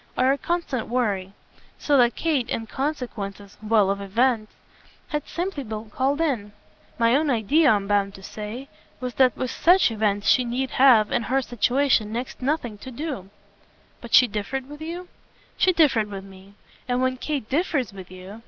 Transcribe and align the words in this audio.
are 0.17 0.31
a 0.31 0.37
constant 0.39 0.87
worry; 0.87 1.31
so 1.77 1.95
that 1.95 2.15
Kate, 2.15 2.49
in 2.49 2.65
consequence 2.65 3.55
well, 3.61 3.91
of 3.91 4.01
events! 4.01 4.51
has 5.09 5.21
simply 5.27 5.63
been 5.63 5.91
called 5.91 6.19
in. 6.19 6.53
My 6.97 7.15
own 7.15 7.29
idea, 7.29 7.69
I'm 7.69 7.85
bound 7.87 8.15
to 8.15 8.23
say, 8.23 8.67
was 8.99 9.13
that 9.17 9.37
with 9.37 9.51
SUCH 9.51 9.91
events 9.91 10.27
she 10.27 10.43
need 10.43 10.71
have, 10.71 11.11
in 11.11 11.21
her 11.21 11.43
situation, 11.43 12.11
next 12.11 12.39
to 12.39 12.45
nothing 12.45 12.79
to 12.79 12.89
do." 12.89 13.29
"But 14.01 14.15
she 14.15 14.25
differed 14.27 14.67
with 14.67 14.81
you?" 14.81 15.07
"She 15.55 15.71
differed 15.71 16.09
with 16.09 16.23
me. 16.23 16.55
And 16.87 16.99
when 17.03 17.17
Kate 17.17 17.47
differs 17.47 17.93
with 17.93 18.09
you 18.09 18.39